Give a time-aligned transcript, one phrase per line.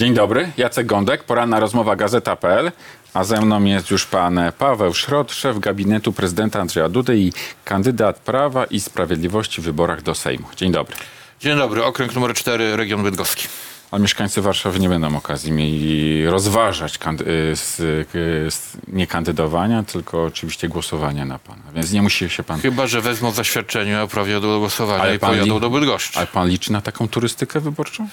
[0.00, 2.72] Dzień dobry, Jacek Gądek, poranna rozmowa Gazeta.pl,
[3.14, 7.32] a ze mną jest już pan Paweł Szrot, szef gabinetu prezydenta Andrzeja Dudy i
[7.64, 10.46] kandydat Prawa i Sprawiedliwości w wyborach do Sejmu.
[10.56, 10.96] Dzień dobry.
[11.40, 13.48] Dzień dobry, okręg numer 4, region bydgoski.
[13.90, 20.68] A mieszkańcy Warszawy nie będą okazji mieli rozważać kandy- y, s- nie kandydowania, tylko oczywiście
[20.68, 21.62] głosowania na pana.
[21.74, 22.60] Więc nie musi się pan...
[22.60, 26.18] Chyba, że wezmą zaświadczenie o prawie do głosowania Ale i pojadą li- do Bydgoszczy.
[26.18, 28.08] Ale pan liczy na taką turystykę wyborczą?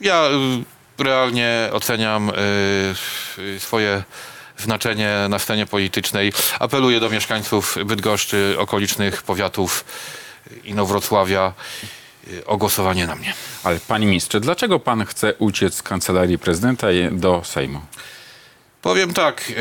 [0.00, 0.28] Ja
[0.98, 2.32] realnie oceniam y,
[3.38, 4.02] y, swoje
[4.58, 6.32] znaczenie na scenie politycznej.
[6.58, 9.84] Apeluję do mieszkańców Bydgoszczy, okolicznych powiatów
[10.64, 11.52] Inowrocławia
[12.32, 13.34] y, o głosowanie na mnie.
[13.64, 17.80] Ale panie ministrze, dlaczego pan chce uciec z kancelarii prezydenta i- do Sejmu?
[18.82, 19.52] Powiem tak,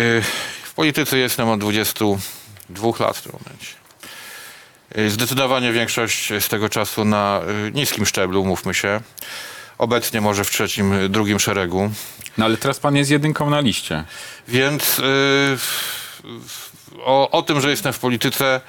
[0.63, 3.67] w polityce jestem od 22 lat w tym momencie.
[5.13, 7.41] Zdecydowanie większość z tego czasu na
[7.73, 9.01] niskim szczeblu, mówmy się.
[9.77, 11.91] Obecnie może w trzecim, drugim szeregu.
[12.37, 14.03] No ale teraz pan jest jedynką na liście.
[14.47, 15.03] Więc y,
[16.99, 18.61] o, o tym, że jestem w polityce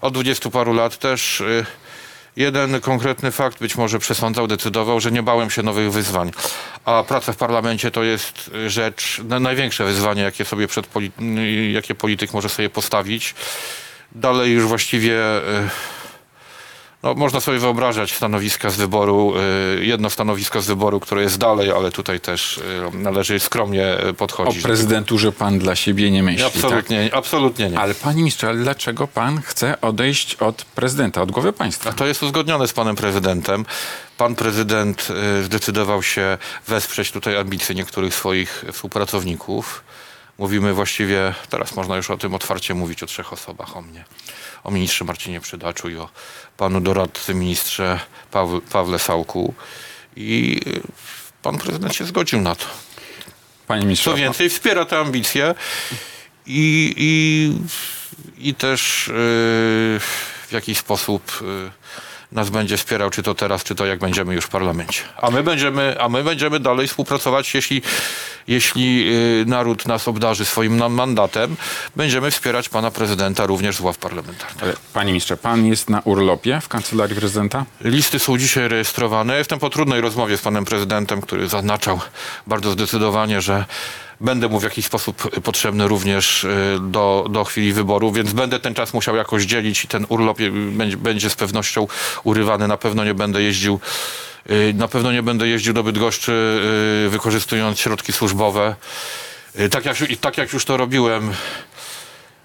[0.00, 1.66] od dwudziestu paru lat też y,
[2.36, 6.30] jeden konkretny fakt być może przesądzał, decydował, że nie bałem się nowych wyzwań.
[6.84, 10.86] A praca w parlamencie to jest rzecz, na, największe wyzwanie, jakie sobie przed
[11.72, 13.34] jakie polityk może sobie postawić.
[14.12, 15.42] Dalej już właściwie y,
[17.06, 19.34] no, można sobie wyobrażać stanowiska z wyboru,
[19.80, 22.62] y, jedno stanowisko z wyboru, które jest dalej, ale tutaj też y,
[22.92, 24.62] należy skromnie y, O podchodzić.
[24.62, 26.54] prezydenturze pan dla siebie nie myśli, tak?
[26.54, 27.78] Absolutnie, absolutnie nie.
[27.78, 31.90] Ale panie ministrze, ale dlaczego pan chce odejść od prezydenta, od głowy państwa?
[31.90, 33.64] A to jest uzgodnione z panem prezydentem.
[34.18, 35.08] Pan prezydent
[35.42, 39.84] zdecydował się wesprzeć tutaj ambicje niektórych swoich współpracowników.
[40.38, 44.04] Mówimy właściwie, teraz można już o tym otwarcie mówić o trzech osobach, o mnie,
[44.66, 46.08] o ministrze Marcinie Przydaczu i o
[46.56, 48.00] panu doradcy ministrze
[48.32, 49.54] Paw- Pawle Sałku.
[50.16, 50.80] I y,
[51.42, 52.64] pan prezydent się zgodził na to.
[53.66, 55.54] Panie ministrze, Co więcej, wspiera te ambicje
[56.46, 59.14] i, i, i też yy,
[60.48, 61.70] w jakiś sposób yy,
[62.32, 65.02] nas będzie wspierał, czy to teraz, czy to jak będziemy już w parlamencie.
[65.16, 67.82] A my będziemy, a my będziemy dalej współpracować, jeśli,
[68.48, 71.56] jeśli yy, naród nas obdarzy swoim mandatem,
[71.96, 74.76] będziemy wspierać pana prezydenta również z ław parlamentarnych.
[74.92, 77.64] panie ministrze, pan jest na urlopie w kancelarii prezydenta?
[77.80, 79.38] Listy są dzisiaj rejestrowane.
[79.38, 82.00] Jestem po trudnej rozmowie z panem prezydentem, który zaznaczał
[82.46, 83.64] bardzo zdecydowanie, że
[84.20, 88.74] będę mu w jakiś sposób potrzebny również y, do, do chwili wyboru, więc będę ten
[88.74, 90.50] czas musiał jakoś dzielić i ten urlop y,
[90.96, 91.86] będzie, z pewnością
[92.24, 92.68] urywany.
[92.68, 93.80] Na pewno nie będę jeździł
[94.50, 96.32] y, na pewno nie będę jeździł do Bydgoszczy
[97.06, 98.76] y, wykorzystując środki służbowe.
[99.60, 101.32] Y, Tak jak, tak jak już to robiłem,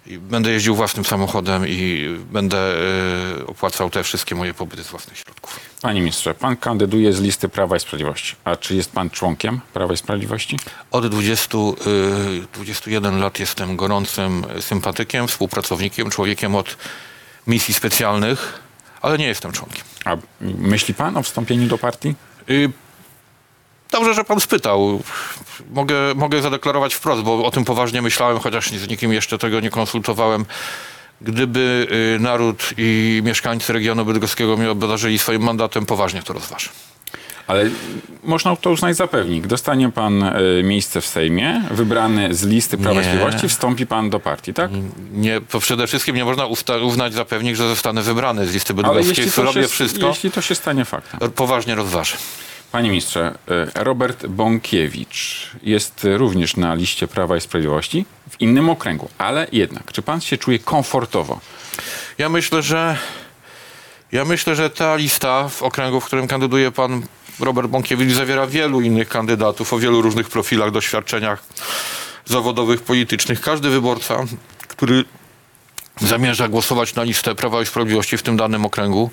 [0.05, 2.75] i będę jeździł własnym samochodem i będę
[3.39, 5.59] y, opłacał te wszystkie moje pobyty z własnych środków.
[5.81, 8.35] Panie ministrze, pan kandyduje z listy Prawa i Sprawiedliwości.
[8.43, 10.57] A czy jest pan członkiem Prawa i Sprawiedliwości?
[10.91, 16.77] Od 20, y, 21 lat jestem gorącym sympatykiem, współpracownikiem, człowiekiem od
[17.47, 18.59] misji specjalnych,
[19.01, 19.83] ale nie jestem członkiem.
[20.05, 22.15] A myśli pan o wstąpieniu do partii?
[22.49, 22.71] Y,
[23.91, 25.01] Dobrze, że pan spytał.
[25.73, 29.69] Mogę, mogę zadeklarować wprost, bo o tym poważnie myślałem, chociaż z nikim jeszcze tego nie
[29.69, 30.45] konsultowałem.
[31.21, 36.69] Gdyby y, naród i mieszkańcy regionu bydgoskiego mnie obdarzyli swoim mandatem, poważnie to rozważę.
[37.47, 37.69] Ale
[38.23, 39.47] można to uznać za pewnik.
[39.47, 43.01] Dostanie pan e, miejsce w Sejmie, wybrany z listy Prawa.
[43.01, 44.71] Sprawiedliwości, wstąpi pan do partii, tak?
[45.13, 46.45] Nie, to przede wszystkim nie można
[46.81, 49.09] uznać za pewnik, że zostanę wybrany z listy Ale bydgoskiej.
[49.25, 51.31] jeśli to, Robię się, wszystko, jeśli to się stanie faktem.
[51.31, 52.17] poważnie rozważę.
[52.71, 53.37] Panie ministrze,
[53.75, 59.91] e, Robert Bąkiewicz jest również na liście Prawa i Sprawiedliwości w innym okręgu, ale jednak,
[59.91, 61.39] czy pan się czuje komfortowo?
[62.17, 62.97] Ja myślę, że
[64.11, 67.01] ja myślę, że ta lista w okręgu, w którym kandyduje pan
[67.39, 71.43] Robert Bąkiewicz, zawiera wielu innych kandydatów o wielu różnych profilach, doświadczeniach
[72.25, 73.41] zawodowych, politycznych.
[73.41, 74.23] Każdy wyborca,
[74.67, 75.05] który
[76.01, 79.11] zamierza głosować na listę Prawa i Sprawiedliwości w tym danym okręgu,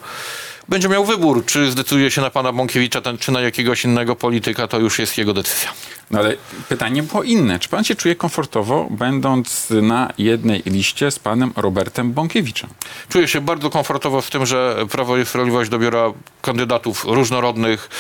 [0.69, 4.69] będzie miał wybór, czy zdecyduje się na pana Bąkiewicza, ten, czy na jakiegoś innego polityka,
[4.69, 5.73] to już jest jego decyzja.
[6.11, 6.37] No ale
[6.69, 7.59] pytanie było inne.
[7.59, 12.71] Czy pan się czuje komfortowo, będąc na jednej liście z panem Robertem Bąkiewiczem?
[13.09, 16.13] Czuję się bardzo komfortowo z tym, że Prawo i Sprawiedliwość dobiera
[16.43, 17.91] kandydatów różnorodnych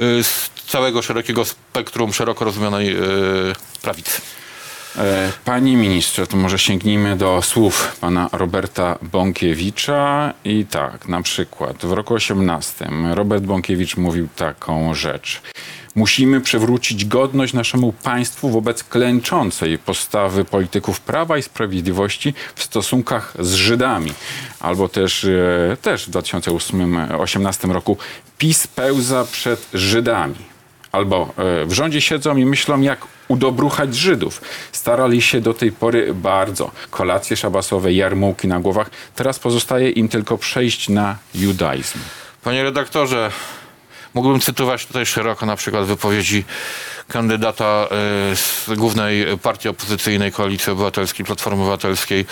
[0.00, 3.02] y, z całego szerokiego spektrum szeroko rozumianej y,
[3.82, 4.20] prawicy.
[4.98, 11.86] E, Panie ministrze, to może sięgnijmy do słów pana Roberta Bąkiewicza i tak, na przykład
[11.86, 15.42] w roku 18 Robert Bąkiewicz mówił taką rzecz.
[15.94, 23.54] Musimy przywrócić godność naszemu państwu wobec klęczącej postawy polityków Prawa i Sprawiedliwości w stosunkach z
[23.54, 24.12] Żydami.
[24.60, 27.96] Albo też, e, też w 2018 roku
[28.38, 30.47] PiS pełza przed Żydami.
[30.92, 32.98] Albo e, w rządzie siedzą i myślą, jak
[33.28, 34.40] udobruchać Żydów.
[34.72, 36.70] Starali się do tej pory bardzo.
[36.90, 38.90] Kolacje szabasowe, jarmułki na głowach.
[39.14, 41.98] Teraz pozostaje im tylko przejść na judaizm.
[42.42, 43.30] Panie redaktorze,
[44.14, 46.44] mógłbym cytować tutaj szeroko na przykład wypowiedzi
[47.08, 47.88] kandydata
[48.32, 52.26] y, z głównej partii opozycyjnej Koalicji Obywatelskiej, Platformy Obywatelskiej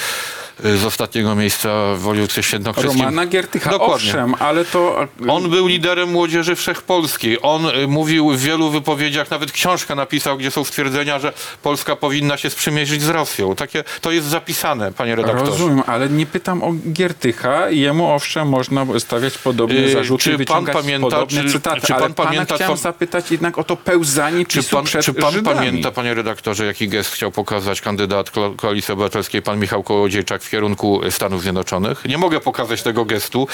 [0.65, 2.99] z ostatniego miejsca w województwie świętokrzyskim.
[3.01, 3.95] Romana Giertycha, Dokładnie.
[3.95, 5.03] owszem, ale to...
[5.03, 7.39] e, On był liderem młodzieży wszechpolskiej.
[7.43, 11.33] On y, mówił w wielu wypowiedziach, nawet książkę napisał, gdzie są stwierdzenia, że
[11.63, 13.55] Polska powinna się sprzymierzyć z Rosją.
[13.55, 15.51] Takie, to jest zapisane, panie redaktorze.
[15.51, 17.71] Rozumiem, ale nie pytam o Giertycha.
[17.71, 22.15] Jemu owszem można stawiać podobne zarzuty, czy pan pamięta, podobne czy- cytaty, czy pan ale
[22.15, 25.57] pamięta, chciałem zapytać jednak o to pełzanie Czy pan, przed czy pan Żydami.
[25.57, 30.51] pamięta, panie redaktorze, jaki gest chciał pokazać kandydat Ko- Koalicji Obywatelskiej, pan Michał Kołodziejczak w
[30.51, 32.05] kierunku Stanów Zjednoczonych?
[32.05, 33.49] Nie mogę pokazać tego gestu,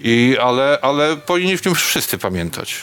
[0.00, 2.82] i, ale, ale powinniśmy wszyscy pamiętać.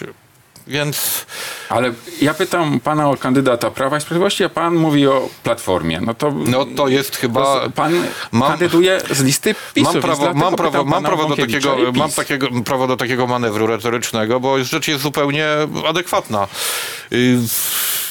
[0.68, 1.26] Więc
[1.70, 6.02] Ale ja pytam pana o kandydata Prawa i Sprawiedliwości, a pan mówi o Platformie.
[6.02, 7.44] No to, no, to jest chyba...
[7.44, 7.94] to pan
[8.32, 12.48] mam- kandyduje z listy PiSu, Mam prawo, mam, prawo, mam, prawo do takiego, mam takiego,
[12.66, 15.48] prawo do takiego manewru retorycznego, bo rzecz jest zupełnie
[15.88, 16.48] adekwatna.
[17.14, 17.38] Y,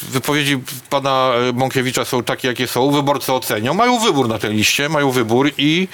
[0.02, 0.58] Wypowiedzi
[0.90, 2.90] pana Bąkiewicza są takie, jakie są.
[2.90, 3.74] Wyborcy ocenią.
[3.74, 5.88] Mają wybór na tej liście, mają wybór i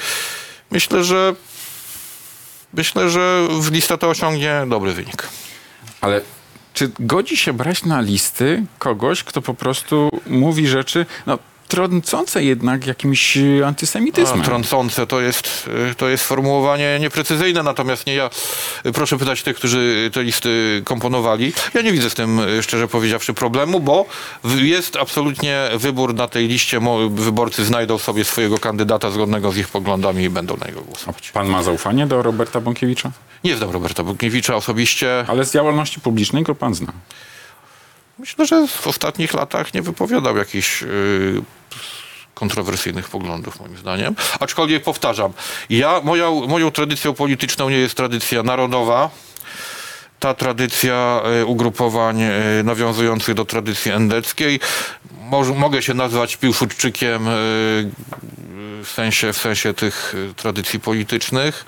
[0.70, 1.34] myślę, że
[2.74, 5.28] myślę, że lista to osiągnie dobry wynik.
[6.00, 6.20] Ale
[6.74, 11.38] czy godzi się brać na listy kogoś, kto po prostu mówi rzeczy, no
[11.74, 14.40] trącące jednak jakimś e, antysemityzmem?
[14.40, 18.30] A, trącące to jest, y, to jest sformułowanie nieprecyzyjne, natomiast nie ja.
[18.86, 21.52] Y, Proszę pytać tych, którzy te listy komponowali.
[21.74, 24.06] Ja nie widzę z tym, y, szczerze powiedziawszy, problemu, bo
[24.44, 26.80] jest absolutnie wybór na tej liście.
[27.10, 31.30] Wyborcy znajdą sobie swojego kandydata zgodnego z ich poglądami i będą na niego głosować.
[31.30, 33.10] Pan ma zaufanie do Roberta Bąkiewicza?
[33.44, 35.24] Nie znam Roberta Bukniewicza osobiście.
[35.28, 36.92] Ale z działalności publicznej go pan zna.
[38.18, 41.42] Myślę, że w ostatnich latach nie wypowiadał jakichś y,
[42.34, 44.14] kontrowersyjnych poglądów, moim zdaniem.
[44.40, 45.32] Aczkolwiek powtarzam,
[45.70, 49.10] ja, moją, moją tradycją polityczną nie jest tradycja narodowa.
[50.20, 52.30] Ta tradycja y, ugrupowań y,
[52.64, 54.60] nawiązujących do tradycji endeckiej.
[55.56, 57.30] Mogę się nazwać Piłsudczykiem y,
[58.84, 61.64] w sensie, w sensie tych tradycji politycznych,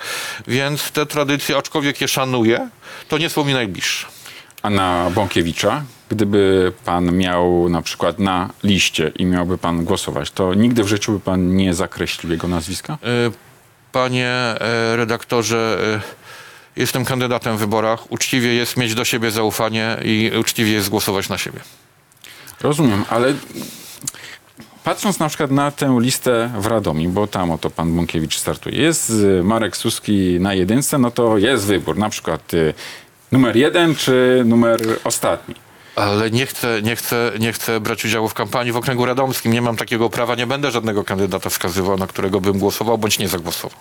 [0.47, 2.69] więc te tradycje, aczkolwiek je szanuję,
[3.07, 4.07] to nie są mi najbliższe.
[4.61, 10.53] A na Bąkiewicza, gdyby pan miał na przykład na liście i miałby pan głosować, to
[10.53, 12.97] nigdy w życiu by pan nie zakreślił jego nazwiska?
[13.27, 13.31] Y,
[13.91, 15.77] Panie e, redaktorze,
[16.75, 18.11] y, jestem kandydatem w wyborach.
[18.11, 21.59] Uczciwie jest mieć do siebie zaufanie i uczciwie jest głosować na siebie.
[22.61, 23.33] Rozumiem, ale
[24.83, 29.13] patrząc na przykład na tę listę w Radomi, bo tam oto pan Bąkiewicz startuje, jest
[29.43, 32.73] Marek Suski na jedynce, no to jest wybór, na przykład y,
[33.31, 35.55] numer jeden czy numer ostatni.
[35.97, 39.53] Ale nie chcę, nie, chcę, nie chcę brać udziału w kampanii w okręgu radomskim.
[39.53, 43.27] Nie mam takiego prawa, nie będę żadnego kandydata wskazywał, na którego bym głosował bądź nie
[43.27, 43.77] zagłosował.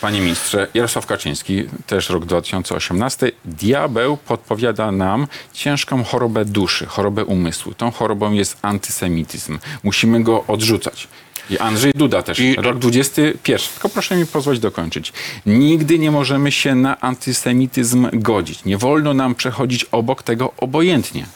[0.00, 3.32] Panie ministrze, Jarosław Kaczyński, też rok 2018.
[3.44, 7.74] Diabeł podpowiada nam ciężką chorobę duszy, chorobę umysłu.
[7.74, 9.58] Tą chorobą jest antysemityzm.
[9.82, 11.08] Musimy go odrzucać.
[11.50, 12.38] I Andrzej Duda też.
[12.38, 13.68] I- Rok 21.
[13.72, 15.12] Tylko proszę mi pozwolić dokończyć.
[15.46, 18.64] Nigdy nie możemy się na antysemityzm godzić.
[18.64, 21.26] Nie wolno nam przechodzić obok tego obojętnie.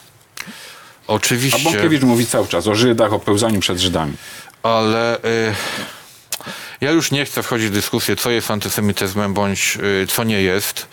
[1.07, 1.63] A Oczywiście.
[1.63, 4.13] Bąkiewicz mówi cały czas o Żydach, o pełzaniu przed Żydami.
[4.63, 5.19] ale y,
[6.81, 10.87] ja już nie chcę wchodzić w dyskusję, co jest antysemityzmem, bądź y, co nie jest.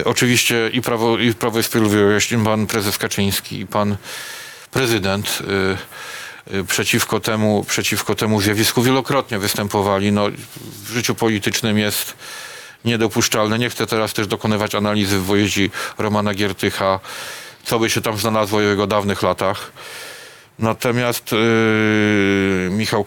[0.00, 3.96] Y, oczywiście i Prawo, i Prawo i Sprawiedliwość, pan prezes Kaczyński, i pan
[4.70, 5.38] prezydent
[6.50, 10.12] y, y, przeciwko temu, przeciwko temu zjawisku wielokrotnie występowali.
[10.12, 10.26] No,
[10.84, 12.14] w życiu politycznym jest
[12.84, 13.58] niedopuszczalne.
[13.58, 17.00] Nie chcę teraz też dokonywać analizy w wojeździ Romana Giertycha,
[17.64, 19.72] co by się tam znalazło w jego dawnych latach.
[20.58, 23.04] Natomiast yy, Michał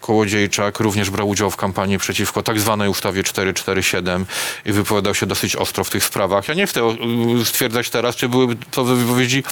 [0.00, 4.26] Kołodziejczak również brał udział w kampanii przeciwko tak zwanej ustawie 447
[4.64, 6.48] i wypowiadał się dosyć ostro w tych sprawach.
[6.48, 9.42] Ja nie chcę yy, stwierdzać teraz, czy były to wypowiedzi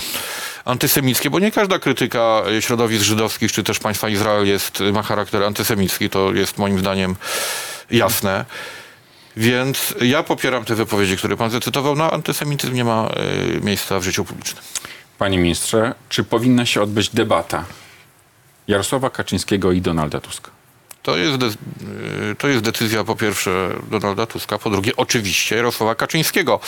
[0.64, 6.10] antysemickie, bo nie każda krytyka środowisk żydowskich czy też państwa Izrael jest, ma charakter antysemicki.
[6.10, 7.16] To jest moim zdaniem
[7.90, 8.44] jasne.
[9.36, 11.96] Więc ja popieram te wypowiedzi, które pan zacytował.
[11.96, 13.10] No, antysemityzm nie ma
[13.54, 14.62] yy, miejsca w życiu publicznym.
[15.18, 17.64] Panie ministrze, czy powinna się odbyć debata
[18.68, 20.50] Jarosława Kaczyńskiego i Donalda Tuska?
[21.02, 26.60] To jest, y, to jest decyzja po pierwsze Donalda Tuska, po drugie oczywiście Jarosława Kaczyńskiego.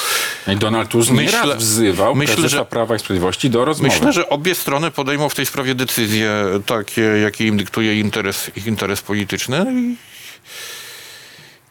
[0.46, 3.94] No i Donald Tusk Myślę- wzywał myślę, że- Prawa i Sprawiedliwości do rozmowy.
[3.94, 6.30] Myślę, że obie strony podejmą w tej sprawie decyzje
[6.66, 9.66] takie, jakie im dyktuje interes, ich interes polityczny.
[9.72, 9.96] I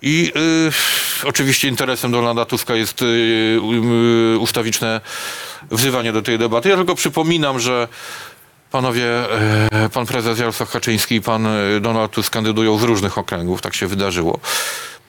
[0.02, 0.32] I
[1.24, 5.02] y, oczywiście interesem Donalda Tuska jest y, y, ustawiczne
[5.72, 6.70] wzywanie do tej debaty.
[6.70, 7.88] Ja tylko przypominam, że
[8.72, 9.06] panowie,
[9.72, 13.74] e, pan prezes Jarosław Kaczyński i pan e, Donald Tusk kandydują z różnych okręgów, tak
[13.74, 14.40] się wydarzyło.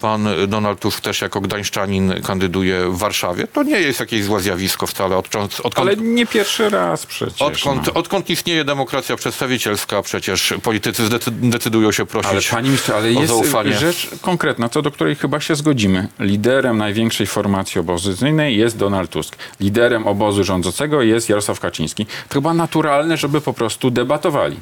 [0.01, 3.47] Pan Donald Tusk też jako gdańszczanin kandyduje w Warszawie.
[3.47, 5.17] To nie jest jakieś złe zjawisko wcale.
[5.17, 7.43] Odkąd, odkąd, Ale nie pierwszy raz przecież.
[7.43, 7.95] odkąd, no.
[7.95, 13.73] odkąd istnieje demokracja przedstawicielska, przecież politycy decydują się prosić Ale panie ministrze, ale jest zaufanie.
[13.79, 16.09] rzecz konkretna, co do której chyba się zgodzimy.
[16.21, 19.37] Liderem największej formacji opozycyjnej jest Donald Tusk.
[19.61, 22.07] Liderem obozu rządzącego jest Jarosław Kaczyński.
[22.07, 24.57] To chyba naturalne, żeby po prostu debatowali.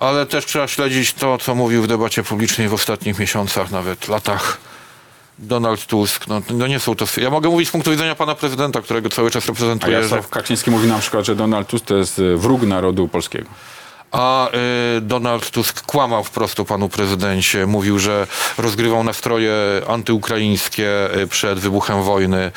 [0.00, 4.58] Ale też trzeba śledzić to, co mówił w debacie publicznej w ostatnich miesiącach, nawet latach.
[5.38, 7.06] Donald Tusk, no, no nie są to...
[7.16, 10.28] Ja mogę mówić z punktu widzenia pana prezydenta, którego cały czas A reprezentuję, że, Jarosław
[10.28, 13.48] Kaczyński mówi na przykład, że Donald Tusk to jest y, wróg narodu polskiego.
[14.12, 14.48] A
[14.96, 17.66] y, Donald Tusk kłamał wprost o panu prezydencie.
[17.66, 18.26] Mówił, że
[18.58, 19.52] rozgrywał nastroje
[19.88, 22.52] antyukraińskie y, przed wybuchem wojny.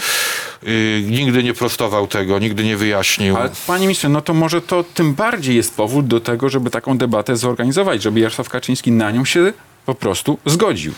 [0.67, 3.37] Y, nigdy nie prostował tego, nigdy nie wyjaśnił.
[3.37, 6.97] Ale panie ministrze, no to może to tym bardziej jest powód do tego, żeby taką
[6.97, 9.53] debatę zorganizować, żeby Jarosław Kaczyński na nią się
[9.85, 10.93] po prostu zgodził.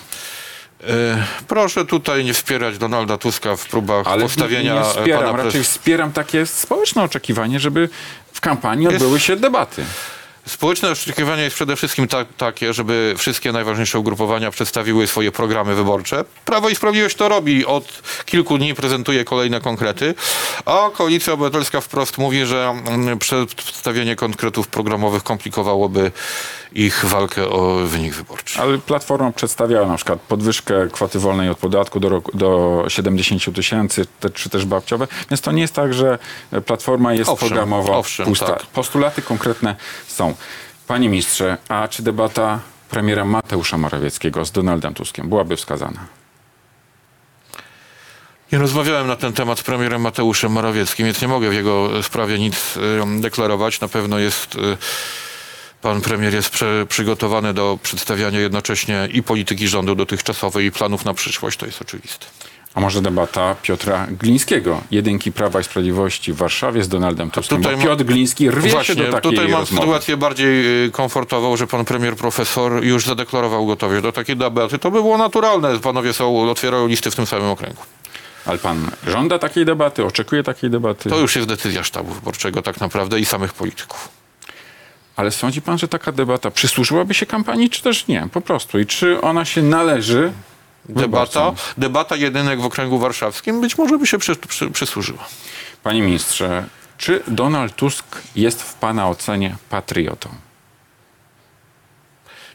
[0.83, 5.63] E, Proszę tutaj nie wspierać Donalda Tuska w próbach Ale postawienia nie wspieram, pana raczej
[5.63, 7.89] wspieram takie społeczne oczekiwanie, żeby
[8.33, 9.85] w kampanii odbyły się debaty.
[10.47, 16.25] Społeczne oczekiwanie jest przede wszystkim ta, takie, żeby wszystkie najważniejsze ugrupowania przedstawiły swoje programy wyborcze.
[16.45, 17.65] Prawo i Sprawiedliwość to robi.
[17.65, 20.15] Od kilku dni prezentuje kolejne konkrety,
[20.65, 22.73] a Koalicja Obywatelska wprost mówi, że
[23.19, 26.11] przedstawienie konkretów programowych komplikowałoby
[26.75, 28.59] ich walkę o wynik wyborczy.
[28.61, 34.05] Ale Platforma przedstawiała na przykład podwyżkę kwoty wolnej od podatku do, roku, do 70 tysięcy,
[34.19, 35.07] te, czy też babciowe.
[35.29, 36.19] Więc to nie jest tak, że
[36.65, 38.45] Platforma jest Owszem, programowo owszem, pusta.
[38.45, 38.65] tak.
[38.65, 39.75] Postulaty konkretne
[40.07, 40.35] są.
[40.87, 45.99] Panie ministrze, a czy debata premiera Mateusza Morawieckiego z Donaldem Tuskiem byłaby wskazana?
[48.51, 52.39] Nie rozmawiałem na ten temat z premierem Mateuszem Morawieckim, więc nie mogę w jego sprawie
[52.39, 52.81] nic y,
[53.21, 53.81] deklarować.
[53.81, 54.57] Na pewno jest...
[55.85, 61.13] Pan premier jest prze, przygotowany do przedstawiania jednocześnie i polityki rządu dotychczasowej, i planów na
[61.13, 62.25] przyszłość, to jest oczywiste.
[62.73, 67.57] A może debata Piotra Glińskiego, jedynki Prawa i Sprawiedliwości w Warszawie z Donaldem Tuskiem?
[67.57, 69.81] tutaj ma- Piotr Gliński rwie Właśnie, się do takiej tutaj mam rozmowy.
[69.85, 74.79] sytuację bardziej y, komfortową, że pan premier profesor już zadeklarował gotowość do takiej debaty.
[74.79, 75.79] To by było naturalne.
[75.79, 77.81] Panowie są, otwierają listy w tym samym okręgu.
[78.45, 81.09] Ale pan żąda takiej debaty, oczekuje takiej debaty?
[81.09, 84.24] To już jest decyzja sztabu wyborczego tak naprawdę i samych polityków.
[85.15, 88.27] Ale sądzi pan, że taka debata przysłużyłaby się kampanii, czy też nie?
[88.33, 88.79] Po prostu.
[88.79, 90.31] I czy ona się należy
[90.89, 95.27] Debata, debata jedynek w okręgu warszawskim być może by się przy, przy, przysłużyła.
[95.83, 96.65] Panie ministrze,
[96.97, 98.05] czy Donald Tusk
[98.35, 100.29] jest w pana ocenie patriotą?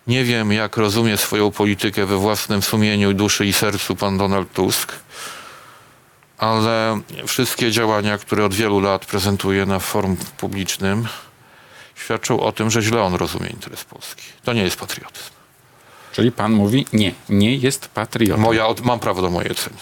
[0.06, 4.92] Nie wiem, jak rozumie swoją politykę we własnym sumieniu, duszy i sercu pan Donald Tusk,
[6.38, 11.08] ale wszystkie działania, które od wielu lat prezentuje na forum publicznym,
[12.04, 14.22] świadczą o tym, że źle on rozumie interes Polski.
[14.44, 15.30] To nie jest patriotyzm.
[16.12, 18.40] Czyli pan mówi nie, nie jest patriotą.
[18.42, 19.76] Moja, od- mam prawo do mojej oceny.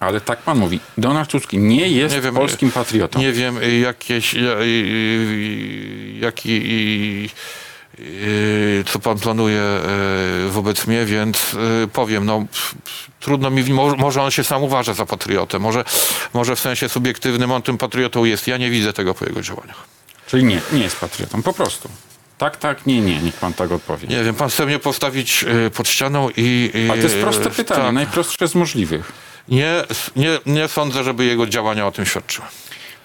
[0.00, 0.80] Ale tak pan mówi.
[0.98, 3.18] Donald Tusk nie jest Nie wiem, polskim patriotą.
[3.20, 6.50] Nie wiem, y, jakieś, y, y, jaki,
[7.98, 9.60] y, y, co pan planuje
[10.46, 11.54] y, wobec mnie, więc
[11.84, 15.58] y, powiem, no pff, pff, trudno mi, mo- może on się sam uważa za patriotę,
[15.58, 15.84] może,
[16.34, 18.46] może w sensie subiektywnym on tym patriotą jest.
[18.48, 19.84] Ja nie widzę tego po jego działaniach.
[20.34, 21.42] Czyli nie, nie jest patriotą.
[21.42, 21.88] Po prostu.
[22.38, 23.22] Tak, tak, nie, nie.
[23.22, 24.08] Niech pan tak odpowie.
[24.08, 26.70] Nie wiem, pan chce mnie postawić y, pod ścianą i...
[26.74, 27.94] y, Ale to jest proste pytanie, tak.
[27.94, 29.12] najprostsze z możliwych.
[29.48, 29.84] Nie,
[30.16, 32.46] nie, nie sądzę, żeby jego działania o tym świadczyły.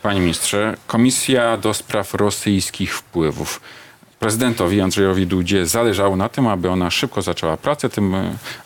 [0.01, 3.61] Panie ministrze, Komisja do Spraw Rosyjskich Wpływów.
[4.19, 8.15] Prezydentowi Andrzejowi Dudzie zależało na tym, aby ona szybko zaczęła pracę, tym,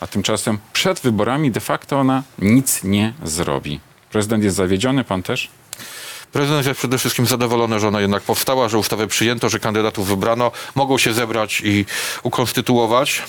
[0.00, 3.80] a tymczasem przed wyborami de facto ona nic nie zrobi.
[4.10, 5.48] Prezydent jest zawiedziony, pan też?
[6.34, 10.52] Prezydent jest przede wszystkim zadowolony, że ona jednak powstała, że ustawę przyjęto, że kandydatów wybrano,
[10.74, 11.84] mogą się zebrać i
[12.22, 13.22] ukonstytuować.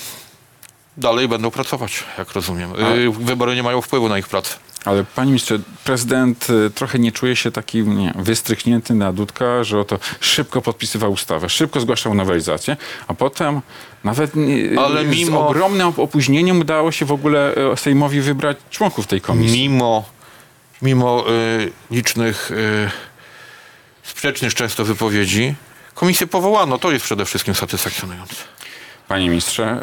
[0.96, 2.70] Dalej będą pracować, jak rozumiem.
[2.96, 4.54] Y, Wybory nie mają wpływu na ich pracę.
[4.84, 9.80] Ale panie ministrze, prezydent y, trochę nie czuje się taki nie, wystrychnięty na dudka, że
[9.80, 12.76] oto szybko podpisywał ustawę, szybko zgłaszał nowelizację,
[13.08, 13.60] a potem
[14.04, 14.32] nawet
[14.78, 19.20] Ale z mimo- ogromnym op- opóźnieniem udało się w ogóle y, Sejmowi wybrać członków tej
[19.20, 19.68] komisji.
[19.68, 20.04] Mimo,
[20.82, 22.90] mimo y, licznych y,
[24.02, 25.54] sprzecznych często wypowiedzi,
[25.94, 26.78] komisję powołano.
[26.78, 28.36] To jest przede wszystkim satysfakcjonujące.
[29.08, 29.82] Panie ministrze,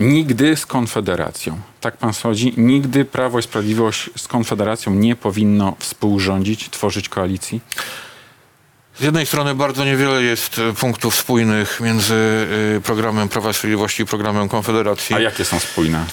[0.00, 5.76] y, nigdy z Konfederacją, tak pan sądzi, nigdy Prawo i Sprawiedliwość z Konfederacją nie powinno
[5.78, 7.60] współrządzić, tworzyć koalicji?
[8.98, 12.14] Z jednej strony bardzo niewiele jest y, punktów spójnych między
[12.76, 15.16] y, programem Prawa i Sprawiedliwości i programem Konfederacji.
[15.16, 16.04] A jakie są spójne?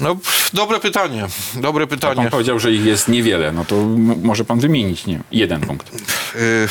[0.00, 0.16] No,
[0.52, 1.26] dobre pytanie.
[1.54, 2.30] Dobre Pan pytanie.
[2.30, 3.52] powiedział, że ich jest niewiele.
[3.52, 3.74] No to
[4.22, 5.88] może pan wymienić nie, jeden punkt.
[6.36, 6.68] Y,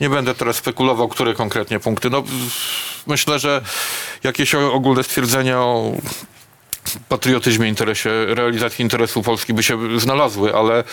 [0.00, 2.10] Nie będę teraz spekulował, które konkretnie punkty.
[2.10, 2.22] No,
[3.06, 3.62] myślę, że
[4.24, 5.92] jakieś ogólne stwierdzenia o
[7.08, 10.84] patriotyzmie, interesie, realizacji interesu Polski by się znalazły, ale,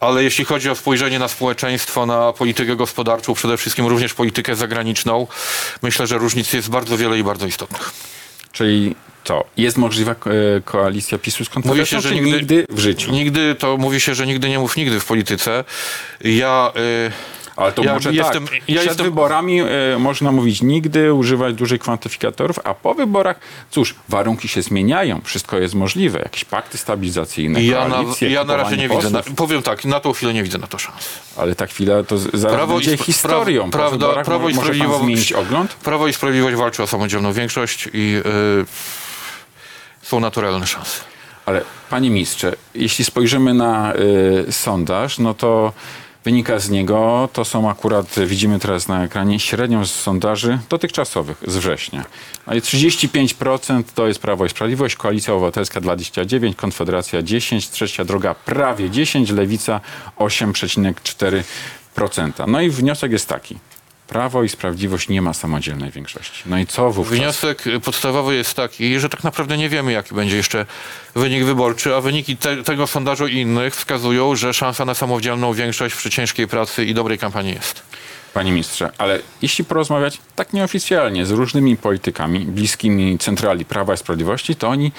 [0.00, 5.26] ale jeśli chodzi o spojrzenie na społeczeństwo, na politykę gospodarczą, przede wszystkim również politykę zagraniczną,
[5.82, 7.90] myślę, że różnic jest bardzo wiele i bardzo istotnych.
[8.52, 10.14] Czyli to jest możliwa e,
[10.64, 13.12] koalicja PiSu z Mówi Konfederacją, się, że nigdy, nigdy w życiu?
[13.12, 15.64] Nigdy, to mówi się, że nigdy nie mów nigdy w polityce.
[16.20, 16.72] Ja...
[16.76, 17.12] Y,
[17.56, 18.54] Ale to Ja może jestem- tak.
[18.54, 19.66] ja Przed jestem- wyborami e,
[19.98, 23.36] można mówić nigdy, używać dużych kwantyfikatorów, a po wyborach,
[23.70, 26.18] cóż, warunki się zmieniają, wszystko jest możliwe.
[26.18, 29.10] Jakieś pakty stabilizacyjne, Ja na, koalicje, ja na razie nie widzę.
[29.10, 29.36] Na, posłów.
[29.36, 31.08] powiem tak, na tą chwilę nie widzę na to szans.
[31.36, 33.68] Ale ta chwila to zaraz Prawo będzie historią.
[33.70, 35.34] pra- prawda- Prawo i Sprawiedliwość-?
[35.84, 39.01] Prawo i Sprawiedliwość walczy o samodzielną większość i y,
[40.12, 41.00] są naturalne szanse.
[41.46, 43.94] Ale panie ministrze, jeśli spojrzymy na
[44.48, 45.72] y, sondaż, no to
[46.24, 51.56] wynika z niego, to są akurat, widzimy teraz na ekranie, średnią z sondaży dotychczasowych z
[51.56, 52.04] września.
[52.46, 58.90] I 35% to jest Prawo i Sprawiedliwość, Koalicja Obywatelska 29%, Konfederacja 10%, Trzecia Droga prawie
[58.90, 59.80] 10%, Lewica
[60.18, 62.48] 8,4%.
[62.48, 63.58] No i wniosek jest taki.
[64.12, 66.42] Prawo i Sprawiedliwość nie ma samodzielnej większości.
[66.46, 67.18] No i co wówczas?
[67.18, 70.66] Wniosek podstawowy jest taki, że tak naprawdę nie wiemy, jaki będzie jeszcze
[71.14, 75.94] wynik wyborczy, a wyniki te, tego sondażu i innych wskazują, że szansa na samodzielną większość
[75.94, 77.82] przy ciężkiej pracy i dobrej kampanii jest.
[78.34, 84.56] Panie ministrze, ale jeśli porozmawiać tak nieoficjalnie z różnymi politykami bliskimi centrali Prawa i Sprawiedliwości,
[84.56, 84.92] to oni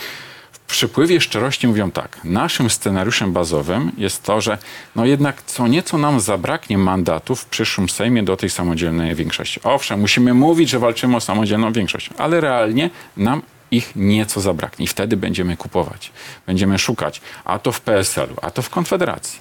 [0.74, 2.18] przypływie szczerości mówią tak.
[2.24, 4.58] Naszym scenariuszem bazowym jest to, że
[4.96, 9.60] no jednak co nieco nam zabraknie mandatów w przyszłym Sejmie do tej samodzielnej większości.
[9.64, 14.88] Owszem, musimy mówić, że walczymy o samodzielną większość, ale realnie nam ich nieco zabraknie i
[14.88, 16.12] wtedy będziemy kupować.
[16.48, 19.40] Będziemy szukać, a to w PSL-u, a to w Konfederacji.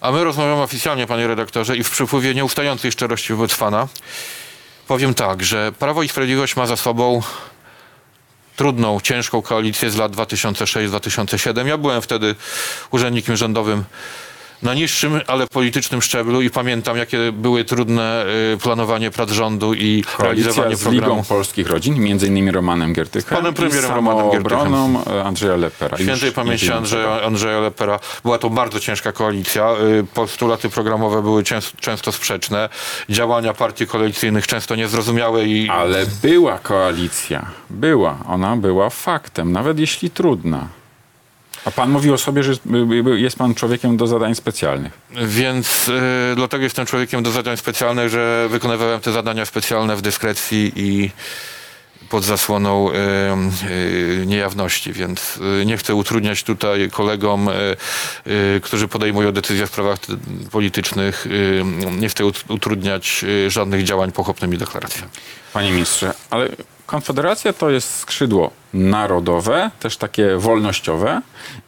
[0.00, 3.88] A my rozmawiamy oficjalnie, panie redaktorze, i w przypływie nieustającej szczerości wobec pana
[4.88, 7.22] powiem tak, że Prawo i Sprawiedliwość ma za sobą
[8.60, 11.66] trudną, ciężką koalicję z lat 2006-2007.
[11.66, 12.34] Ja byłem wtedy
[12.90, 13.84] urzędnikiem rządowym
[14.62, 20.04] na niższym, ale politycznym szczeblu i pamiętam, jakie były trudne y, planowanie prac rządu i
[20.16, 21.14] Koalicja realizowanie z programu.
[21.14, 23.90] Ligą Polskich Rodzin, między innymi Romanem Giertychem Panem premierem
[24.44, 25.98] Romanem e, Andrzeja Lepera.
[25.98, 28.00] Świętej pamięci Andrzeja, Andrzeja Lepera.
[28.22, 29.72] Była to bardzo ciężka koalicja.
[30.00, 32.68] Y, Postulaty programowe były często, często sprzeczne.
[33.08, 37.46] Działania partii koalicyjnych często niezrozumiałe i Ale była koalicja.
[37.70, 38.18] Była.
[38.28, 40.79] Ona była faktem, nawet jeśli trudna.
[41.64, 42.52] A pan mówił o sobie, że
[43.16, 44.92] jest- pan człowiekiem do zadań specjalnych.
[45.26, 45.92] więc y,
[46.36, 51.10] dlatego jestem człowiekiem do zadań specjalnych, że wykonywałem te zadania specjalne w dyskrecji i
[52.08, 52.94] pod zasłoną y,
[53.70, 57.52] y, niejawności, więc y, nie chcę utrudniać tutaj kolegom, y,
[58.56, 59.98] y, którzy podejmują decyzje w sprawach
[60.50, 61.62] politycznych, y,
[62.00, 65.10] nie chcę ut- utrudniać żadnych działań pochopnymi deklaracjami.
[65.52, 66.48] Panie ministrze, ale
[66.90, 71.22] Konfederacja to jest skrzydło narodowe, też takie wolnościowe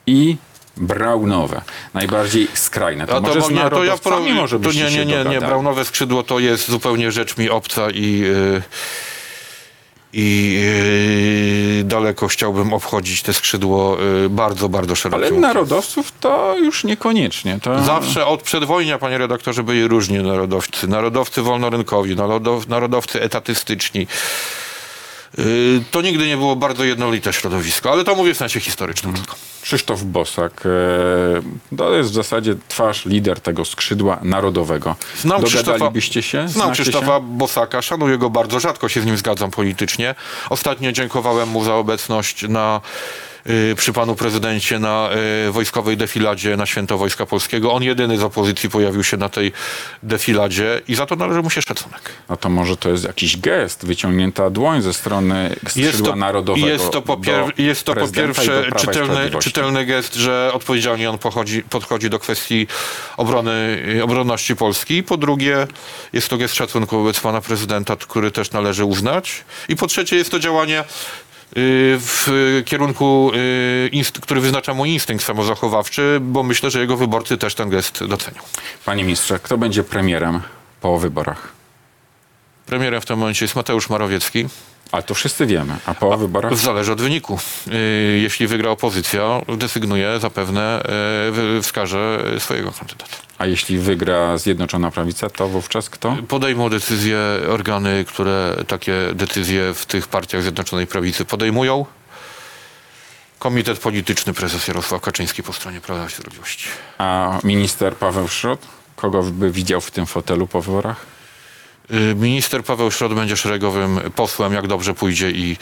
[0.07, 0.37] i
[0.77, 1.63] braunowe.
[1.95, 3.07] Najbardziej skrajne.
[3.07, 5.85] To A może bo nie, to ja pro, może to nie, nie, nie, nie, braunowe
[5.85, 8.63] skrzydło to jest zupełnie rzecz mi obca i, y,
[10.13, 10.59] i
[11.81, 15.27] y, daleko chciałbym obchodzić te skrzydło y, bardzo, bardzo szerokim.
[15.27, 17.59] Ale narodowców to już niekoniecznie.
[17.63, 17.83] To...
[17.83, 20.89] Zawsze od przedwojnia, panie redaktorze, byli różni narodowcy.
[20.89, 24.07] Narodowcy wolnorynkowi, narodow, narodowcy etatystyczni.
[25.39, 29.37] Y, To nigdy nie było bardzo jednolite środowisko, ale to mówię w sensie historycznym tylko.
[29.63, 34.97] Krzysztof Bosak e, to jest w zasadzie twarz, lider tego skrzydła narodowego.
[35.21, 36.49] Znam Dogadalibyście się?
[36.49, 37.21] Znam Krzysztofa Się?
[37.23, 40.15] Bosaka, szanuję go bardzo, rzadko się z nim zgadzam politycznie.
[40.51, 42.81] Ostatnio dziękowałem mu za obecność na,
[43.77, 45.11] przy panu prezydencie na
[45.49, 47.73] y, wojskowej defiladzie na Święto Wojska Polskiego.
[47.73, 49.53] On jedyny z opozycji pojawił się na tej
[50.03, 52.01] defiladzie i za to należy mu się szacunek.
[52.29, 56.67] No to może to jest jakiś gest, wyciągnięta dłoń ze strony skrzydła Jest to, narodowego.
[56.67, 61.63] jest to po, pier, jest to po pierwsze czytelny, czytelny gest, że odpowiedzialnie on pochodzi,
[61.63, 62.67] podchodzi do kwestii
[63.17, 65.03] obrony, y, obronności Polski.
[65.03, 65.67] Po drugie,
[66.13, 69.45] jest to gest szacunku wobec pana prezydenta, który też należy uznać.
[69.69, 70.85] I po trzecie, jest to działanie y,
[71.55, 73.33] w kierunku,
[73.95, 78.43] y, który wyznacza mu instynkt samozachowawczy, bo myślę, że jego wyborcy też ten gest docenią.
[78.85, 80.41] Panie ministrze, kto będzie premierem
[80.81, 81.62] po wyborach?
[82.73, 84.47] Premierem w tym momencie jest Mateusz Morawiecki.
[84.93, 85.77] Ale to wszyscy wiemy.
[85.87, 86.57] A po wyborach?
[86.57, 87.39] Zależy od wyniku.
[87.69, 90.83] Y, Jeśli wygra opozycja, desygnuje zapewne,
[91.59, 93.17] y, wskaże swojego kandydata.
[93.39, 96.17] A jeśli wygra Zjednoczona Prawica, to wówczas kto?
[96.29, 101.87] Podejmą decyzje organy, które takie decyzje w tych partiach Zjednoczonej Prawicy podejmują.
[103.39, 106.69] komitet polityczny prezes Jarosław Kaczyński po stronie Prawa i Sprawiedliwości.
[106.99, 108.67] A minister Paweł Szrot?
[108.97, 111.12] Kogo by widział w tym fotelu po wyborach?
[111.91, 115.57] Y, Minister Paweł Szrot będzie szeregowym posłem, jak dobrze pójdzie i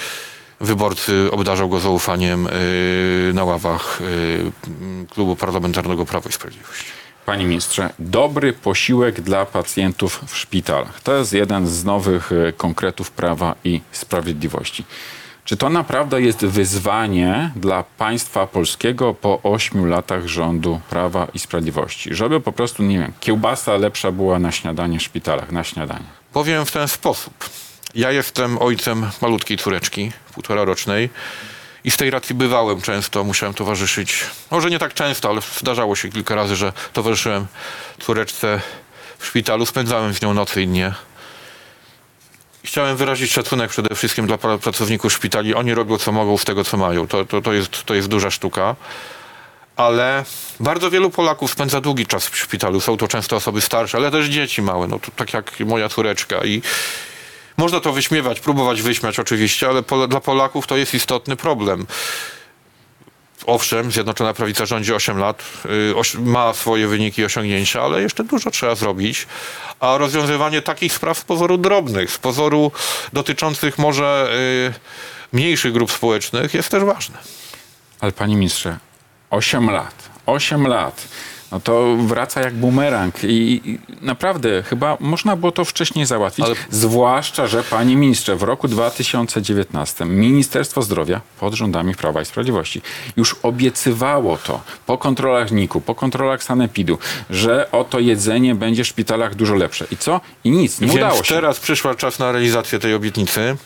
[0.61, 6.85] wyborcy obdarzą go zaufaniem y, na ławach y, klubu parlamentarnego Prawo i Sprawiedliwość.
[7.27, 11.01] Panie ministrze, dobry posiłek dla pacjentów w szpitalach.
[11.01, 14.85] To jest jeden z nowych konkretów Prawa i Sprawiedliwości.
[15.45, 22.15] Czy to naprawdę jest wyzwanie dla państwa polskiego po ośmiu latach rządu Prawa i Sprawiedliwości?
[22.15, 26.07] Żeby po prostu, nie wiem, kiełbasa lepsza była na śniadanie w szpitalach, na śniadanie.
[26.33, 27.51] Powiem w ten sposób.
[27.95, 31.11] Ja jestem ojcem malutkiej córeczki, półtora rocznej.
[31.85, 36.09] I z tej racji bywałem często, musiałem towarzyszyć, może nie tak często, ale zdarzało się
[36.09, 37.47] kilka razy, że towarzyszyłem
[38.01, 38.61] córeczce
[39.19, 40.95] w szpitalu, spędzałem z nią nocy i dnie.
[42.65, 45.55] Chciałem wyrazić szacunek przede wszystkim dla pra- pracowników szpitali.
[45.55, 47.07] Oni robią co mogą z tego, co mają.
[47.09, 48.77] To, to, to, jest, to jest duża sztuka.
[49.77, 50.25] Ale
[50.61, 52.81] bardzo wielu Polaków spędza długi czas w szpitalu.
[52.81, 56.45] Są to często osoby starsze, ale też dzieci małe, no to tak jak moja córeczka.
[56.45, 56.63] I
[57.57, 61.87] można to wyśmiewać, próbować wyśmiać oczywiście, ale Pol- dla Polaków to jest istotny problem.
[63.47, 65.43] Owszem, Zjednoczona Prawica rządzi 8 lat,
[66.15, 69.27] y, ma swoje wyniki i osiągnięcia, ale jeszcze dużo trzeba zrobić.
[69.81, 72.73] A rozwiązywanie takich spraw z pozoru drobnych, z pozoru
[73.13, 74.31] dotyczących może
[74.73, 74.75] y,
[75.33, 77.19] mniejszych grup społecznych jest też ważne.
[78.01, 78.79] Ale panie ministrze,
[79.31, 79.95] 8 lat,
[80.27, 81.09] 8 lat,
[81.53, 86.55] no to wraca jak bumerang i, i naprawdę chyba można było to wcześniej załatwić, Ale-
[86.71, 92.83] zwłaszcza, że panie ministrze, w roku 2019 Ministerstwo Zdrowia pod rządami Prawa i Sprawiedliwości
[93.17, 96.99] już obiecywało to po kontrolach NIK-u, po kontrolach Sanepidu,
[97.31, 99.87] że oto jedzenie będzie w szpitalach dużo lepsze.
[99.91, 100.21] I co?
[100.45, 101.35] I nic, nie Więc udało się.
[101.35, 103.57] teraz przyszła czas na realizację tej obietnicy,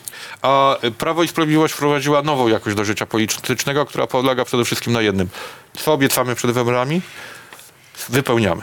[0.41, 5.01] a Prawo i Sprawiedliwość wprowadziła nową jakość do życia politycznego, która polega przede wszystkim na
[5.01, 5.27] jednym.
[5.73, 7.01] Co obiecamy przed wyborami?
[8.09, 8.61] Wypełniamy.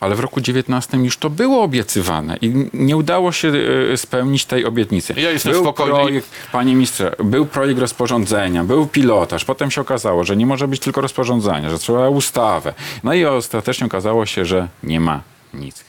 [0.00, 3.52] Ale w roku 19 już to było obiecywane i nie udało się
[3.92, 5.14] e, spełnić tej obietnicy.
[5.16, 5.94] Ja jestem był spokojny.
[5.94, 10.80] projekt, panie ministrze, był projekt rozporządzenia, był pilotaż, potem się okazało, że nie może być
[10.80, 12.74] tylko rozporządzenia, że trzeba ustawę.
[13.04, 15.20] No i ostatecznie okazało się, że nie ma
[15.54, 15.84] nic.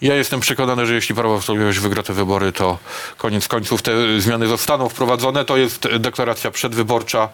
[0.00, 2.78] Ja jestem przekonany, że jeśli Prawo i Sprawiedliwość wygra te wybory, to
[3.16, 5.44] koniec końców te zmiany zostaną wprowadzone.
[5.44, 7.28] To jest deklaracja przedwyborcza,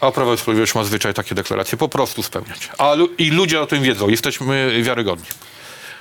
[0.00, 2.68] a Prawo i Sprawiedliwość ma zwyczaj takie deklaracje po prostu spełniać.
[2.78, 4.08] A lu- I ludzie o tym wiedzą.
[4.08, 5.26] Jesteśmy wiarygodni.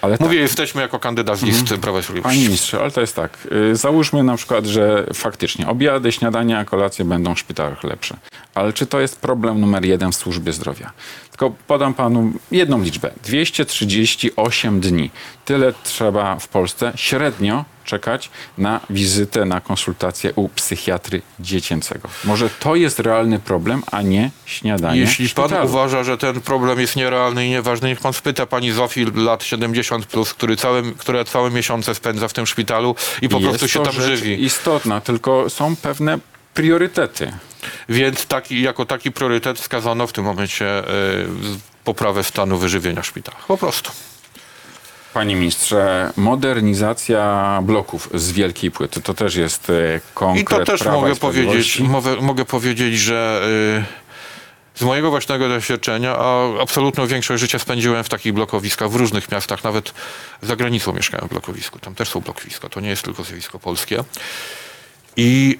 [0.01, 2.39] Ale tak, Mówię, jesteśmy jako kandydat z list Prawa i Panie Sprawiedliwości.
[2.39, 3.37] ministrze, ale to jest tak.
[3.71, 8.15] y, Załóżmy na przykład, że faktycznie obiady, śniadania, kolacje będą w szpitalach lepsze.
[8.55, 10.91] Ale czy to jest problem numer jeden w służbie zdrowia?
[11.39, 13.11] Tylko podam panu jedną liczbę.
[13.23, 15.11] 238 dni.
[15.45, 22.09] Tyle trzeba w Polsce średnio czekać na wizytę, na konsultację u psychiatry dziecięcego.
[22.25, 25.69] Może to jest realny problem, a nie śniadanie Jeśli pan szpitalu.
[25.69, 30.03] uważa, że ten problem jest nierealny i nieważny, niech pan spyta pani Zofii lat 70+,
[30.03, 33.83] plus, który całe, która całe miesiące spędza w tym szpitalu i po Jest prostu się
[33.83, 34.43] tam żywi.
[34.43, 36.19] istotna, tylko są pewne
[36.53, 37.31] priorytety.
[37.89, 41.27] Więc taki, jako taki priorytet wskazano w tym momencie y,
[41.83, 43.45] poprawę stanu wyżywienia w szpitalach.
[43.45, 43.91] Po prostu.
[45.13, 50.85] Panie ministrze, modernizacja bloków z wielkiej płyty to też jest e, I konkret to też
[50.85, 53.41] mogę i powiedzieć, mogę, mogę powiedzieć, że
[54.75, 59.31] y, z mojego własnego doświadczenia, a absolutną większość życia spędziłem w takich blokowiskach w różnych
[59.31, 59.93] miastach, nawet
[60.41, 61.79] za granicą mieszkałem w blokowisku.
[61.79, 64.03] Tam też są blokowiska, to nie jest tylko zjawisko polskie.
[65.17, 65.57] I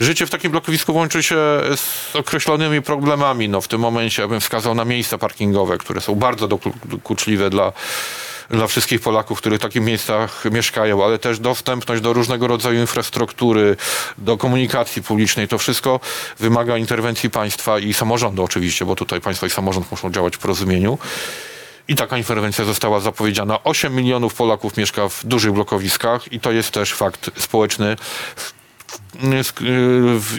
[0.00, 1.36] życie w takim blokowisku łączy się
[1.76, 3.48] z określonymi problemami.
[3.48, 7.50] No, w tym momencie ja bym wskazał na miejsca parkingowe, które są bardzo doku- dokuczliwe
[7.50, 7.72] dla
[8.50, 13.76] dla wszystkich Polaków, którzy w takich miejscach mieszkają, ale też dostępność do różnego rodzaju infrastruktury,
[14.18, 15.48] do komunikacji publicznej.
[15.48, 16.00] To wszystko
[16.38, 20.98] wymaga interwencji państwa i samorządu oczywiście, bo tutaj państwo i samorząd muszą działać w porozumieniu.
[21.88, 23.62] I taka interwencja została zapowiedziana.
[23.64, 27.96] 8 milionów Polaków mieszka w dużych blokowiskach i to jest też fakt społeczny.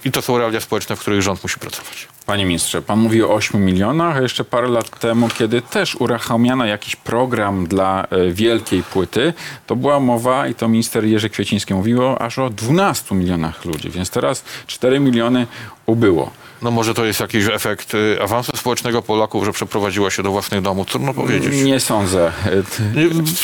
[0.05, 2.07] I to są realia społeczne, w których rząd musi pracować.
[2.25, 6.65] Panie ministrze, pan mówi o 8 milionach, a jeszcze parę lat temu, kiedy też uruchamiano
[6.65, 9.33] jakiś program dla e, wielkiej płyty,
[9.67, 14.09] to była mowa i to minister Jerzy Kwieciński mówiło aż o 12 milionach ludzi, więc
[14.09, 15.47] teraz 4 miliony
[15.85, 16.31] ubyło.
[16.61, 20.61] No może to jest jakiś efekt y, awansu społecznego Polaków, że przeprowadziła się do własnych
[20.61, 20.87] domów.
[20.87, 21.63] Trudno powiedzieć.
[21.63, 22.31] Nie sądzę.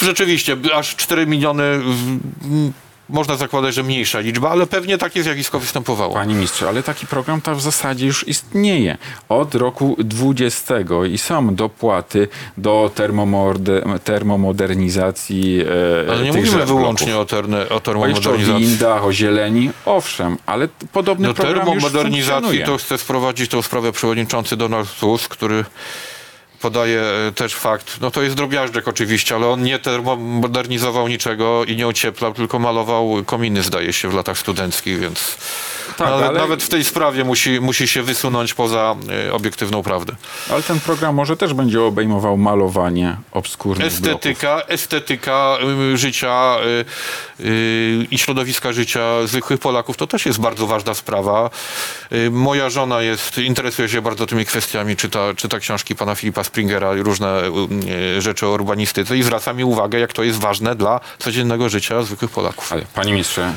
[0.01, 1.63] Rzeczywiście, aż 4 miliony
[3.09, 6.13] można zakładać, że mniejsza liczba, ale pewnie takie zjawisko występowało.
[6.13, 8.97] Panie ministrze, ale taki program to w zasadzie już istnieje
[9.29, 10.75] od roku 20
[11.11, 12.91] i są dopłaty do
[14.03, 15.61] termomodernizacji
[16.07, 16.67] e, Ale nie mówimy bloków.
[16.67, 18.65] wyłącznie o, terne, o jeszcze o termomodernizacji.
[18.67, 22.65] windach, o zieleni, owszem, ale podobny Do program już termomodernizacji funkcjonuje.
[22.65, 25.65] to chce wprowadzić tą sprawę przewodniczący Donald Tusk, który
[26.65, 31.75] podaje e, też fakt, no to jest drobiażdżek oczywiście, ale on nie termomodernizował niczego i
[31.75, 35.37] nie ocieplał, tylko malował kominy zdaje się w latach studenckich, więc
[35.97, 38.95] Tak, nawet, ale- nawet w tej sprawie musi, musi się wysunąć poza
[39.27, 40.15] e, obiektywną prawdę.
[40.51, 44.07] Ale ten program może też będzie obejmował malowanie obskurnych bloków.
[44.07, 45.57] Estetyka, estetyka
[45.93, 46.55] y, życia
[47.39, 51.49] y, y, i środowiska życia zwykłych Polaków to też jest bardzo ważna sprawa.
[52.11, 56.95] Y, moja żona jest, interesuje się bardzo tymi kwestiami, czyta, czyta książki pana Filipa Springera
[56.95, 57.41] i różne
[58.17, 62.03] y, rzeczy o urbanistyce i zwraca mi uwagę, jak to jest ważne dla codziennego życia
[62.03, 62.73] zwykłych Polaków.
[62.73, 63.53] Ale panie ministrze,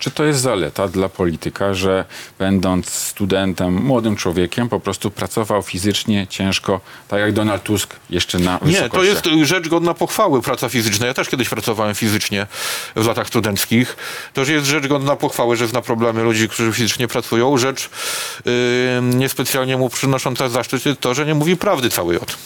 [0.00, 2.04] czy to jest zaleta dla polityka, że
[2.38, 8.52] będąc studentem, młodym człowiekiem, po prostu pracował fizycznie, ciężko, tak jak Donald Tusk jeszcze na
[8.52, 9.26] Nie, to wysokościach?
[9.26, 11.06] jest rzecz godna pochwały, praca fizyczna.
[11.06, 12.46] Ja też kiedyś pracowałem fizycznie
[12.96, 13.96] w latach studenckich.
[14.34, 17.58] To jest rzecz godna pochwały, że zna problemy ludzi, którzy fizycznie pracują.
[17.58, 17.90] Rzecz
[18.44, 18.52] yy,
[19.02, 22.36] niespecjalnie mu przynosząca zaszczyt jest to, że nie mówi prawdy całej od.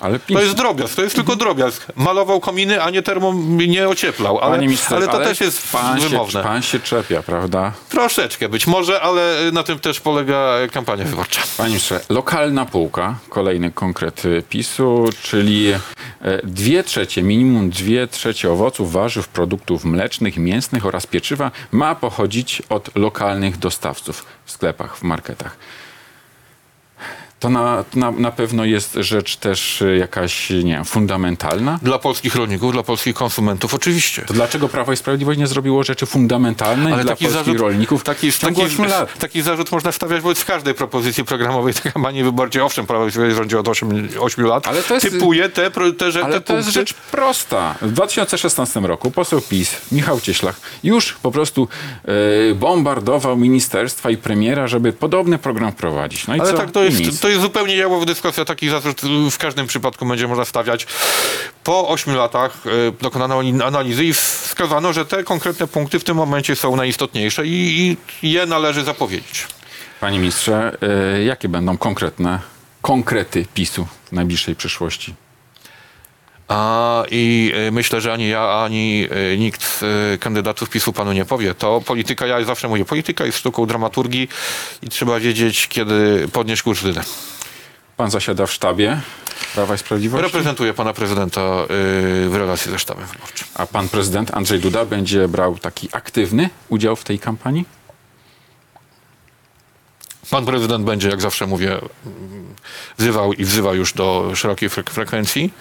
[0.00, 1.86] Ale To jest drobiazg, to jest tylko drobiazg.
[1.96, 3.34] Malował kominy, a nie termo,
[3.68, 4.38] nie ocieplał.
[4.38, 6.40] Ale, ministrze, ale to też jest pan wymowne.
[6.40, 7.72] Się, pan się czepia, prawda?
[7.88, 11.42] Troszeczkę być może, ale na tym też polega kampania wyborcza.
[11.56, 15.78] Panie ministrze, lokalna półka, kolejny konkret y, PiSu, czyli e,
[16.44, 22.96] dwie trzecie, minimum dwie trzecie owoców, warzyw, produktów mlecznych, mięsnych oraz pieczywa ma pochodzić od
[22.96, 25.56] lokalnych dostawców w sklepach, w marketach.
[27.40, 31.78] To na, na, na pewno jest rzecz też y, jakaś, nie wiem, fundamentalna.
[31.82, 34.22] Dla polskich rolników, dla polskich konsumentów oczywiście.
[34.22, 38.32] To dlaczego Prawo i Sprawiedliwość nie zrobiło rzeczy fundamentalnej Ale dla polskich zarzut, rolników taki,
[38.32, 39.18] w ciągu taki, 8 lat?
[39.18, 42.62] taki zarzut można stawiać wobec każdej propozycji programowej tej kampanii wyborczej.
[42.62, 44.68] Owszem, Prawo i Sprawiedliwość rządzi od 8, 8 lat.
[44.68, 47.74] Ale to jest- Typuje te, te, że- Ale te to jest rzecz prosta.
[47.82, 51.68] W 2016 roku poseł PiS, Michał Cieślak, już po prostu
[52.50, 56.26] e, bombardował ministerstwa i premiera, żeby podobny program wprowadzić.
[56.26, 56.56] No i Ale co?
[56.56, 58.44] tak, to jest, to jest zupełnie jałowa dyskusja.
[58.44, 60.86] Taki zarzut w każdym przypadku będzie można stawiać.
[61.64, 62.70] Po 8 latach e,
[63.02, 68.32] dokonano analizy i wskazano, że te konkretne punkty w tym momencie są najistotniejsze i, i
[68.32, 69.46] je należy zapowiedzieć.
[70.00, 72.40] Panie ministrze, e, jakie będą konkretne
[72.82, 75.14] konkrety PiSu w najbliższej przyszłości?
[76.50, 81.12] A, I e, myślę, że ani ja, ani e, nikt z e, kandydatów PiSu panu
[81.12, 81.54] nie powie.
[81.54, 84.28] To polityka, ja zawsze mówię, polityka jest sztuką dramaturgii
[84.82, 87.04] i trzeba wiedzieć, kiedy podnieść kursztynę.
[87.96, 89.00] Pan zasiada w sztabie
[89.54, 91.40] Prawa i Sprawiedliwości, Reprezentuję pana prezydenta
[92.28, 93.46] w relacji ze sztabem wyborczym.
[93.54, 97.64] a pan prezydent Andrzej Duda będzie brał taki aktywny udział w tej kampanii?
[100.30, 101.72] Pan prezydent będzie, jak zawsze mówię,
[102.06, 102.54] mm,
[102.98, 105.52] wzywał i wzywa już do szerokiej frek- frekwencji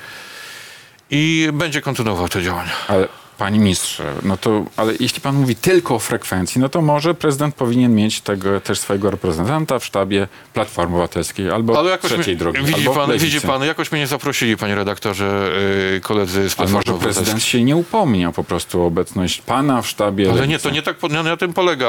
[1.11, 2.71] i będzie kontynuował te działania.
[2.87, 7.13] Ale panie ministrze, no to, ale jeśli pan mówi tylko o frekwencji, no to może
[7.13, 12.35] prezydent powinien mieć tego też swojego reprezentanta w sztabie Platformy Obywatelskiej albo Ale jakoś trzeciej
[12.35, 13.25] mnie, drogi, widzi, pan, Lewicy.
[13.25, 15.51] widzi pan, jakoś mnie nie zaprosili, panie redaktorze,
[15.93, 19.81] yy, koledzy z Ale Platformy może prezydent się nie upomniał po prostu o obecność pana
[19.81, 20.49] w sztabie Ale Lewicy.
[20.51, 21.87] nie, to nie tak nie na tym polega.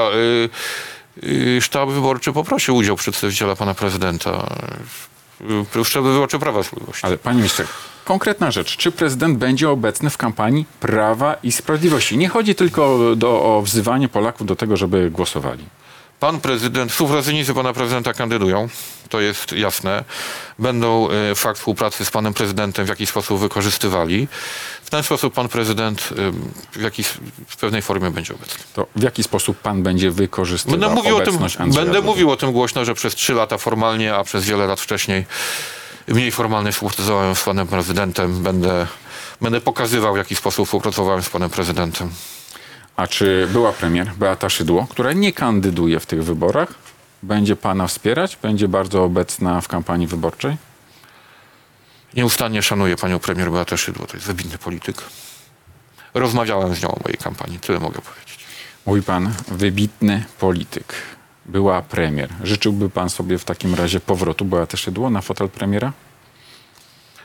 [1.22, 4.56] Yy, sztab wyborczy poprosił udział przedstawiciela pana prezydenta.
[5.84, 7.06] Sztab wyborczy Prawa i Sprawiedliwości.
[7.06, 7.64] Ale panie ministrze,
[8.04, 8.76] konkretna rzecz.
[8.76, 12.18] Czy prezydent będzie obecny w kampanii Prawa i Sprawiedliwości?
[12.18, 15.64] Nie chodzi tylko do, o wzywanie Polaków do tego, żeby głosowali.
[16.20, 18.68] Pan prezydent, współpracownicy pana prezydenta kandydują,
[19.08, 20.04] to jest jasne.
[20.58, 24.28] Będą e, fakt współpracy z panem prezydentem w jakiś sposób wykorzystywali.
[24.90, 26.32] W ten sposób pan prezydent e,
[26.78, 27.06] w, jakiś,
[27.48, 28.64] w pewnej formie będzie obecny.
[28.72, 32.06] To w jaki sposób pan będzie wykorzystywał Będę mówił, o tym, obecność Andrzeja będę Dudy?
[32.06, 35.26] mówił o tym głośno, że przez trzy lata formalnie, a przez wiele lat wcześniej
[36.08, 38.42] mniej formalnie współpracowałem z panem prezydentem.
[38.42, 38.86] Będę,
[39.40, 42.10] będę pokazywał, w jaki sposób współpracowałem z panem prezydentem.
[42.96, 46.74] A czy była premier Beata Szydło, która nie kandyduje w tych wyborach,
[47.22, 48.38] będzie pana wspierać?
[48.42, 50.56] Będzie bardzo obecna w kampanii wyborczej?
[52.14, 55.02] Nieustannie szanuję panią premier Beatę Szydło, to jest wybitny polityk.
[56.14, 58.46] Rozmawiałem z nią o mojej kampanii, tyle mogę powiedzieć.
[58.86, 60.94] Mówi pan, wybitny polityk.
[61.46, 62.28] Była premier.
[62.42, 65.92] Życzyłby pan sobie w takim razie powrotu Beaty Szydło na fotel premiera?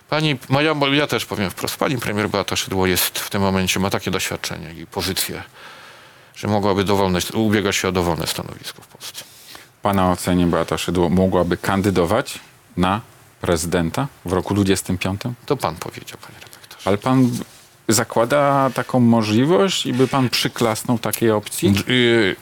[0.10, 3.90] Pani, moja, ja też powiem wprost, pani premier Beata Szydło jest w tym momencie, ma
[3.90, 5.44] takie doświadczenie i pozycję,
[6.36, 9.24] że mogłaby dowolne, ubiegać się o dowolne stanowisko w Polsce.
[9.82, 12.40] Pana ocenie Beata Szydło mogłaby kandydować
[12.78, 13.02] na
[13.42, 15.22] prezydenta w roku 25?
[15.46, 16.82] To pan powiedział, panie redaktorze.
[16.86, 17.30] Ale pan
[17.88, 21.74] zakłada taką możliwość i by pan przyklasnął takiej opcji?
[21.90, 22.36] Y,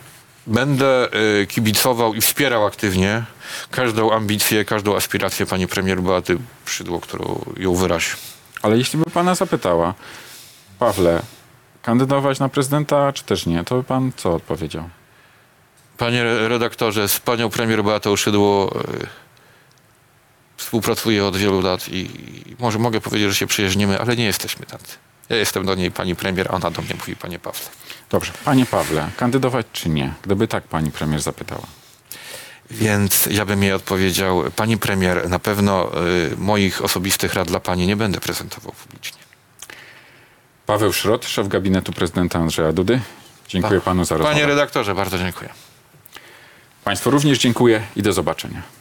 [0.46, 1.08] Będę
[1.42, 3.24] y, kibicował i wspierał aktywnie
[3.70, 8.10] każdą ambicję, każdą aspirację pani premier Beaty Szydło, którą ją wyrazi.
[8.62, 9.94] Ale jeśli by pana zapytała,
[10.78, 11.22] Pawle,
[11.82, 14.88] kandydować na prezydenta czy też nie, to by pan co odpowiedział?
[15.98, 19.06] Panie redaktorze, z panią premier Beatą Szydło y,
[20.56, 22.08] współpracuję od wielu lat i
[22.58, 24.96] może mogę powiedzieć, że się przyjaźnimy, ale nie jesteśmy tacy.
[25.28, 27.66] Ja jestem do niej pani premier, a ona do mnie mówi panie Pawle.
[28.10, 30.12] Dobrze, panie Pawle, kandydować czy nie?
[30.22, 31.66] Gdyby tak pani premier zapytała.
[32.70, 35.90] Więc ja bym jej odpowiedział, pani premier, na pewno
[36.32, 39.18] y, moich osobistych rad dla pani nie będę prezentował publicznie.
[40.66, 43.00] Paweł Szrot, szef gabinetu prezydenta Andrzeja Dudy.
[43.48, 44.34] Dziękuję panu za rozmowę.
[44.34, 45.50] Panie redaktorze, bardzo dziękuję.
[46.84, 48.62] Państwu również dziękuję i do zobaczenia.